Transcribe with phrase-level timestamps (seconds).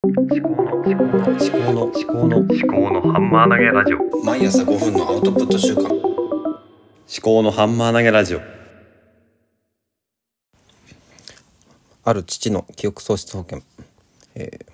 [0.00, 5.92] 思考の思考の思考の思考の思考のハンマー投げラジオ毎朝5分のアウトプット週間思
[7.20, 8.40] 考のハンマー投げラジオ
[12.04, 13.60] ある父の記憶喪失保険、
[14.36, 14.66] えー、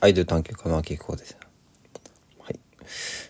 [0.00, 1.38] アイドル探求家の秋彦です。
[2.40, 2.58] はい。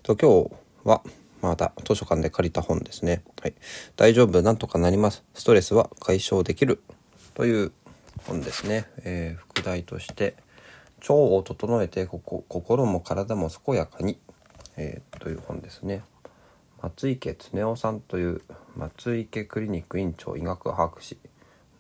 [0.02, 1.02] と今日は
[1.42, 3.22] また図書館で借りた本ですね。
[3.42, 3.54] はい。
[3.96, 5.22] 大丈夫なんとかなります。
[5.34, 6.80] ストレスは解消できる
[7.34, 7.72] という
[8.26, 8.86] 本ですね。
[9.04, 10.34] えー、副題として
[11.08, 14.18] 腸を整えてここ心も体も健やかに、
[14.76, 16.02] えー、という本ですね。
[16.82, 18.42] 松池恒夫さんという
[18.76, 21.18] 松池クリニック院長医学博士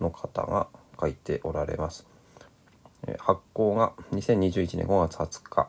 [0.00, 0.68] の方が
[0.98, 2.06] 書いておられます。
[3.18, 5.68] 発行が2021年5月20日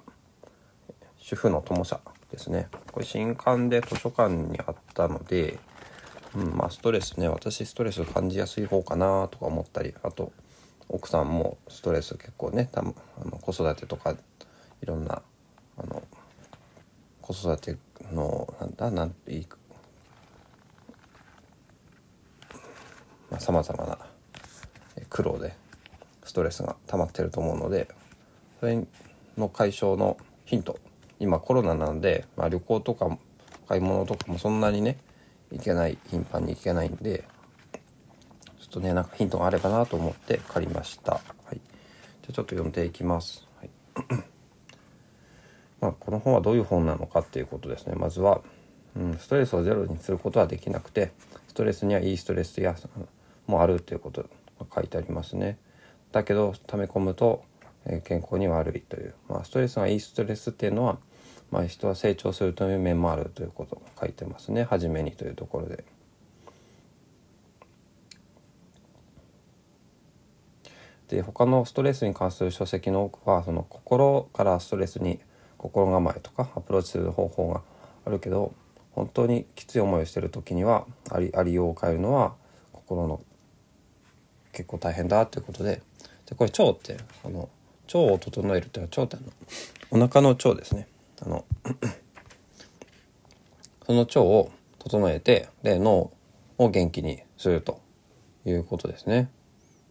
[1.17, 1.99] 主婦の友社
[2.31, 5.59] ですねこれ新刊で図書館にあったので、
[6.35, 10.31] うん、まあストレスね私ストレス感じやすい方かなとか思ったりあと
[10.89, 12.93] 奥さんもストレス結構ねたあの
[13.39, 14.15] 子育てとか
[14.81, 15.21] いろんな
[15.77, 16.03] あの
[17.21, 17.77] 子育て
[18.13, 19.47] のなんだなんていい
[23.29, 23.97] まあ、様々な
[25.09, 25.53] 苦労で
[26.23, 27.89] ストレスが溜まってると思うので
[28.59, 28.85] それ
[29.37, 30.79] の解消のヒント
[31.19, 33.17] 今コロナなんで、まあ、旅行とか
[33.67, 34.97] 買い物とかもそんなにね
[35.51, 37.25] 行けない頻繁に行けないんで
[38.67, 41.13] っとねなんかヒントがあればなと思って借りました。
[41.13, 41.21] は
[41.53, 43.47] い、じゃちょっと読んでいきます。
[43.59, 43.69] はい
[45.79, 48.41] まあ、この本はどういう本なのかっていうことですねまずは、
[48.95, 51.11] うん、ストレスをゼロにすることはできなくて
[51.47, 52.75] ストレスにはいいストレスや
[53.45, 54.23] もあるということ
[54.59, 55.59] が書いてありますね
[56.11, 57.43] だけど溜め込むと、
[57.85, 60.97] えー健康に悪いという、まあ、ストレスがいいストレスっていうのは、
[61.51, 65.83] まあ、人は成長するという面もあるということが書いてますね初めにというところで。
[71.09, 75.19] で他のストレスに関する書籍の多くはその心からストレスに
[75.57, 77.61] 心構えとかアプローチする方法が
[78.05, 78.53] あるけど
[78.91, 82.33] 本当にきつい思いをしてる時にはありありようを変えるのは
[82.73, 83.21] 心の
[84.51, 85.81] 結構大変だということで
[86.25, 87.49] でこれ腸ってあの
[87.87, 89.25] 腸を整えるっていうのは腸って
[89.89, 90.87] あのお腹の腸ですね
[91.21, 91.45] あの
[93.85, 96.11] その腸を整えてで脳
[96.57, 97.81] を元気にすると
[98.45, 99.29] いうことですね。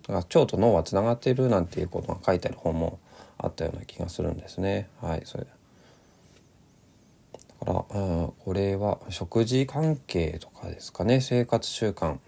[0.09, 2.99] 腸と脳はつながっているなんていうことが書いてある本も
[3.39, 4.89] あったような気がするんですね。
[5.01, 5.45] はい、それ。
[5.45, 11.21] だから、うん、これは食事関係とかですかね。
[11.21, 12.19] 生活習慣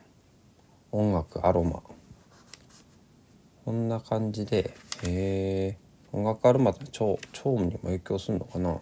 [0.92, 1.82] 音楽アロマ。
[3.64, 4.74] こんな感じで
[5.06, 7.18] えー、音楽アロマって腸
[7.48, 8.78] 腸にも影響するのかな、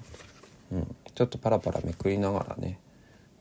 [0.73, 2.79] うん、ちょっとパラパラめくりながらね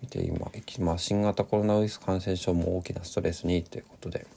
[0.01, 4.27] 見て今ます新型コロナウイルス感染症も大きなストレスにということで。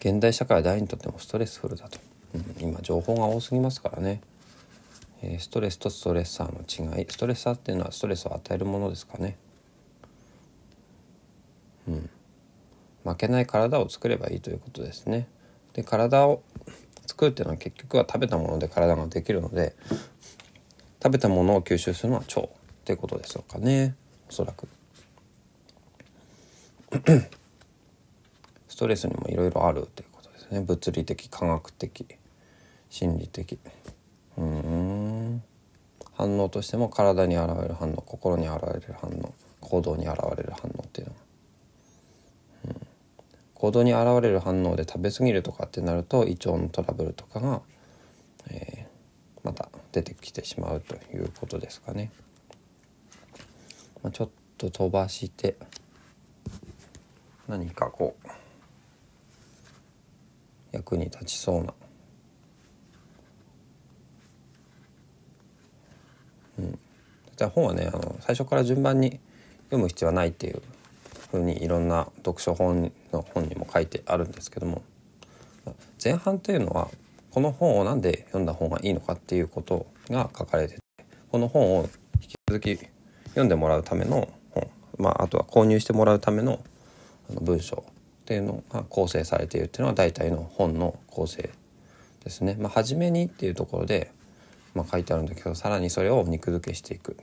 [0.00, 1.98] 現代社会は誰にとってもストレスフルだと、
[2.34, 4.22] うん、今情報が多すぎますからね、
[5.22, 6.60] えーストレスとストレッサーの
[6.98, 7.06] 違い。
[7.10, 9.36] ストレッサーっていうのはストレスを与えるものですかね。
[11.86, 12.10] うん。
[13.04, 15.28] 負けない体を作ればいいということですね。
[15.74, 16.42] で体を
[17.06, 19.74] 作るっていうのは結局は食べたもので体ができるので
[21.02, 22.48] 食べたものを吸収するのは腸っ
[22.84, 23.94] てことでしょうかね。
[24.28, 24.68] おそらく。
[28.80, 30.60] トレスにもいろいろあるということですね。
[30.62, 32.18] 物理的科学的
[32.88, 33.58] 心理的。
[34.38, 35.42] うん。
[36.14, 41.12] 反応としても体に現れる反応心に現れる反応行動に現れる反応っていうの。
[41.12, 41.20] は、
[42.68, 42.86] うん、
[43.52, 47.60] 行動に現れる反応で食べ過ぎるとかってなると胃腸のトラブルとかが、
[48.48, 48.90] えー
[49.42, 52.10] また出てきてしまうということですかね。
[54.02, 55.56] まあ、ちょっと飛ばして
[57.48, 58.28] 何かこう
[60.72, 61.74] 役に立ちそうな、
[66.58, 66.78] うん、
[67.36, 69.20] じゃ本はねあの最初から順番に
[69.64, 70.62] 読む必要はないっていう
[71.30, 74.82] ふうにいろんな読書本の本にも書いてあるんですけども
[76.02, 76.88] 前半というのは
[77.30, 80.80] この本をなんで読んだ方がいいのかっていうことが書かれてて
[81.30, 81.88] この本を
[82.20, 82.76] 引き続き
[83.28, 84.68] 読んでもらうための本、
[84.98, 86.60] まあ、あとは購入してもらうための
[87.40, 87.84] 文章
[88.30, 91.50] っていうのが構成されているっていうのは大体の本の構成
[92.22, 92.56] ですね。
[92.60, 94.12] まあ、初めにっていうところで、
[94.72, 97.16] まあ、書いてあるんだけどさらにそれを肉付けしていく。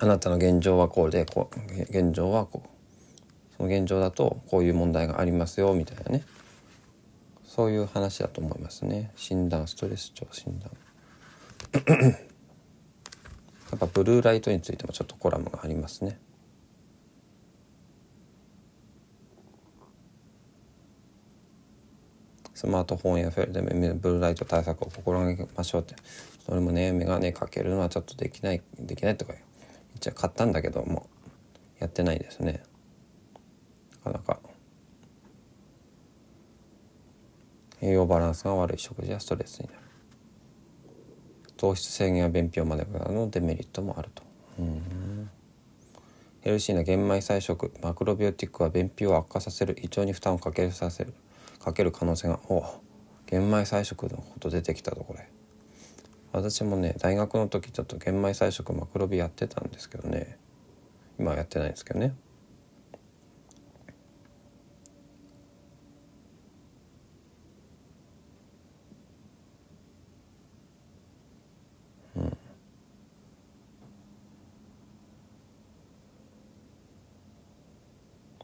[0.00, 2.68] あなたの現状はこうでこう現状はこう。
[3.58, 6.24] その現状だとこういう問題がありますよみたいなね。
[7.44, 9.10] そういう話だと思いますね。
[9.16, 10.70] 診断ストレス症診断。
[13.70, 16.18] やっぱブルーライトについてもちょっとコラムがありますね。
[22.58, 25.94] スマートフォンやフェルでブルーライト対策を心がけましょうって。
[26.44, 29.44] それもね眼鏡かけるのはちょっとできないできないとか言っ
[30.00, 31.08] ちゃ買ったんだけども
[31.78, 32.64] やってないですね。
[34.04, 34.40] なかなか。
[37.80, 39.78] 栄養バランスが悪い食事やストレスになる。
[41.56, 44.24] 糖質制限や便秘を招くなどのデメリットもあると。
[44.58, 45.30] うん。
[46.40, 49.76] ヘルシーな玄米菜食マクロビオティックは便秘を悪化させる。
[49.80, 51.14] 胃腸に負担をかけさせる。
[51.60, 52.64] かける可能性がお
[53.26, 55.28] 玄米菜食のこと出てきたとこれ。
[56.32, 60.38] 私もね大学の時ちょっと玄米菜食マクロビやってたんですけどね。
[61.18, 62.14] 今はやってないんですけどね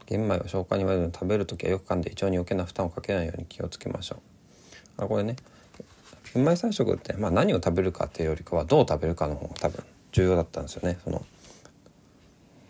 [0.05, 4.21] 玄米を消化に悪いの食べる時はよく噛んで胃腸に余計な負担をかけないように気をつけましょ
[4.97, 5.03] う。
[5.03, 5.35] あこれね。
[6.33, 10.99] 玄米菜食って、まあ、何を食べるかっていうよりかはどう食べるかの方が多分重要だったんですよね。
[11.03, 11.25] その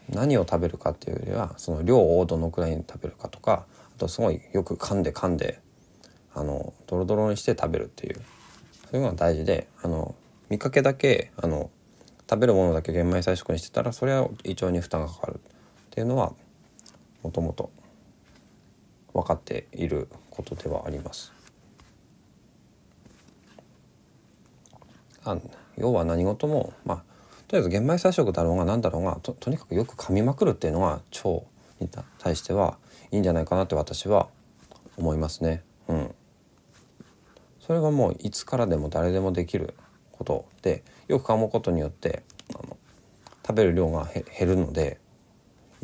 [0.10, 5.60] 何を食べるかっていうよりはその量をどのくらいに食べるかとかあとすごいよく噛んで噛んで
[6.36, 8.22] あのドロドロにして食べるっていう。
[8.86, 10.16] そういうのが大事であの
[10.50, 11.70] 見かけだけあの
[12.30, 15.40] 食べるものだけ玄米菜食にしてたらそれは胃腸に負担がかかるっ
[15.90, 16.34] ていうのは
[17.26, 17.72] もともと
[19.12, 21.34] 分かっていることではあります。
[25.24, 25.36] あ
[25.76, 26.98] 要は何事もまあ
[27.48, 31.30] とりあえず玄米菜食だろうが何だろうがととにかくよく噛みまくるっていうのが腸
[31.80, 31.90] に
[32.20, 32.78] 対しては
[33.10, 34.28] いいんじゃないかなって私は
[34.96, 35.64] 思いますね。
[35.88, 36.16] うん、
[37.60, 39.74] それがもういつからでも誰でもできる
[40.12, 42.22] ことでよく噛むことによって
[42.54, 42.78] あの
[43.48, 45.00] 食べる量が減るので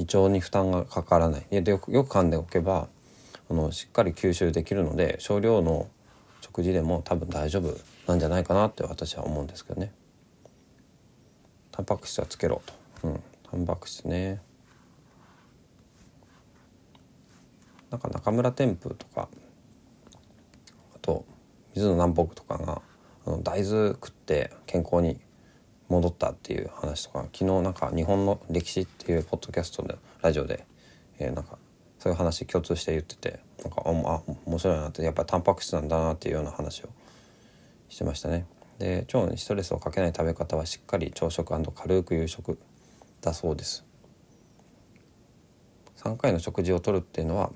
[0.01, 2.87] 胃腸に負担がかからないでよくよく噛んでおけば
[3.49, 5.87] あのしっかり吸収できるので少量の
[6.41, 7.77] 食事でも多分大丈夫
[8.07, 9.93] なんじゃないかなって私は思うんですけどね。
[11.71, 13.07] タンパク質はつけろと。
[13.07, 14.41] うん、タンパク質ね。
[17.91, 19.29] なんか中村天風とか
[20.95, 21.25] あと
[21.75, 22.81] 水野南北とかが
[23.27, 25.19] あの大豆食って健康に
[25.91, 30.65] 戻ったっていう話とか昨日なんか日本の歴史っていうポッドキャストでラジオで、
[31.19, 31.57] えー、なんか
[31.99, 36.89] そういう話共通して言っててなんかあ面白いなってやっぱりタンパク質なんだなっていうような話を
[37.89, 38.45] してましたね。
[38.79, 42.57] で腸にストレスをかけない食べ方はしっかり朝食軽く夕食
[43.21, 43.85] だそうです。
[45.97, 47.51] 3回の食事をとるっていうのは、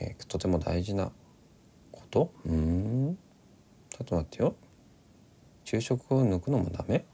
[0.00, 1.10] えー、とても大事な
[1.92, 2.32] こと？
[2.44, 3.16] うん
[3.90, 4.54] ちょっと待ってよ
[5.64, 7.06] 昼食を抜くのもダメ？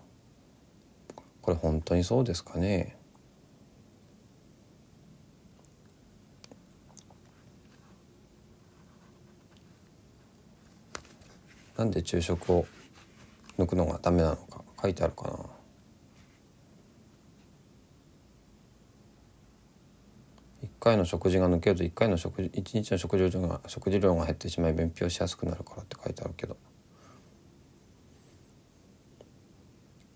[1.49, 2.95] これ本当にそうですかね。
[11.79, 12.67] なんで昼食を
[13.59, 15.39] 抜くのがダメなのか書いてあるかな。
[20.65, 26.59] 1回の食事が抜けると1回の食事1日の食事量が食事量が減ってしまい便秘をしやすくなるからって書いてあるけど。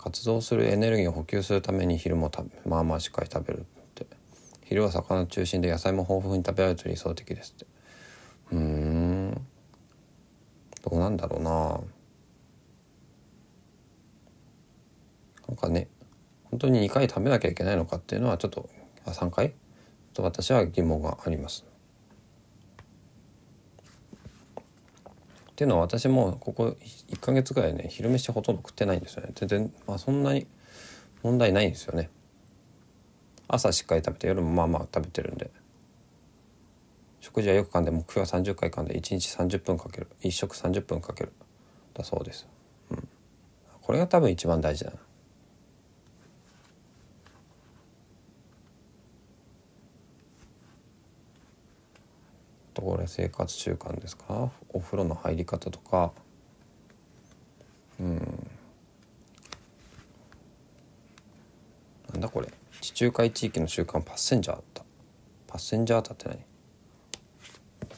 [0.02, 3.62] 活動するエネルギーを補給するために昼も食べまあまあしっかり食べるっ
[3.94, 4.06] て。
[4.64, 7.66] 昼は魚中心で野菜も豊富に食べられると理想的ですって。
[8.52, 9.32] うん。
[10.82, 11.80] どうなんだろうな。
[15.48, 15.88] なんかね
[16.44, 18.68] 本当に2回食べなきゃいけないのかっていうのはちょっと
[19.04, 19.54] あ3回？
[20.14, 21.64] と私は疑問があります。
[25.52, 29.30] っていうのは私もここ1ヶ月ぐらいね昼飯ほとんど食ってないんですよね。
[29.34, 30.46] 全然、まあ、そんなに
[31.22, 32.08] 問題ないんですよね。
[33.48, 35.50] 朝しっかり食べて夜もまあまあ食べてるんで。
[37.20, 40.08] 食事はよく噛んで目標は30回噛んで1日30分かける。
[40.22, 41.32] 1食30分かける。
[41.94, 42.48] だそうです、
[42.90, 43.08] うん、
[43.82, 44.96] これが多分一番大事だな。
[52.74, 54.50] ところ生活習慣ですか？
[54.70, 56.12] お風呂の入り方とか。
[58.00, 58.50] うん。
[62.12, 62.48] なんだこれ。
[62.80, 64.82] 地中海地域の習慣パッセンジャーだ
[65.46, 66.38] パッセンジャータって何？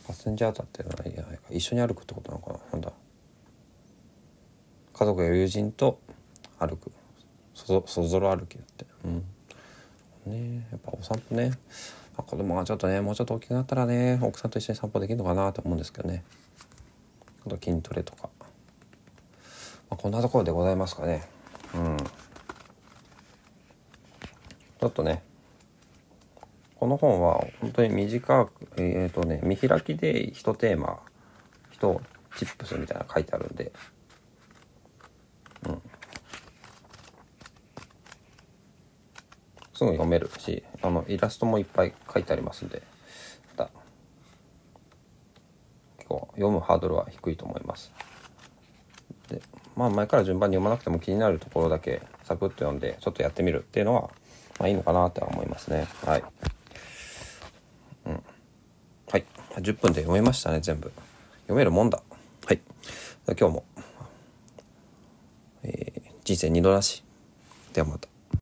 [0.06, 1.14] パッセンジャータって何？
[1.16, 2.58] や一緒に歩くってことなのかな？
[2.72, 2.92] なんだ？
[4.92, 5.98] 家族や友人と
[6.58, 6.92] 歩く。
[7.54, 8.86] そそぞろ歩きだって。
[9.04, 9.24] うん。
[10.26, 11.52] ねやっぱお散歩ね。
[12.16, 16.24] まあ、子供がちょっとねもうちょっと大きくなったらね奥さんと一緒に散歩できるのかなと思うんですけどね。
[17.46, 18.30] あと筋トレとか、
[19.90, 21.24] まあ、こんなところでございますかね。
[21.74, 21.96] うん。
[24.84, 25.22] ちょっとね
[26.76, 31.00] この本は本当に短くえっ、ー、とね見開きで一テーマ
[31.70, 32.02] 人
[32.36, 33.72] チップスみたいなの書いてあるんで
[35.66, 35.82] うん
[39.74, 42.82] すぐ読めるしあのイラストもいっぱい書いてありますんで
[46.04, 47.90] 結構読むハードルは低いと思います。
[49.28, 49.40] で
[49.74, 54.10] まあ前から順番に読まなくても気になるところだけサクッと読んでちょっとやってみるっていうのは
[54.58, 55.86] まあいいのかなって思いますね。
[56.04, 56.24] はい、
[58.04, 58.22] うん、
[59.10, 59.24] はい。
[59.56, 60.92] 10分で読めましたね全部。
[61.44, 62.02] 読めるもんだ。
[62.44, 62.60] はい。
[63.26, 63.64] 今日も、
[65.62, 67.04] えー人生二度だし
[67.74, 68.13] ではまた。